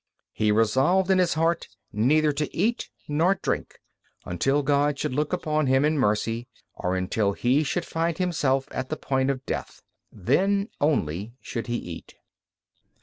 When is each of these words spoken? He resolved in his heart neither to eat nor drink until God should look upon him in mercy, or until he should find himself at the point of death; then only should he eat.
He 0.31 0.51
resolved 0.51 1.11
in 1.11 1.19
his 1.19 1.35
heart 1.35 1.67
neither 1.93 2.31
to 2.31 2.55
eat 2.57 2.89
nor 3.07 3.35
drink 3.35 3.75
until 4.25 4.63
God 4.63 4.97
should 4.97 5.13
look 5.13 5.31
upon 5.31 5.67
him 5.67 5.85
in 5.85 5.95
mercy, 5.95 6.47
or 6.73 6.95
until 6.95 7.33
he 7.33 7.63
should 7.63 7.85
find 7.85 8.17
himself 8.17 8.67
at 8.71 8.89
the 8.89 8.97
point 8.97 9.29
of 9.29 9.45
death; 9.45 9.83
then 10.11 10.69
only 10.81 11.35
should 11.39 11.67
he 11.67 11.77
eat. 11.77 12.15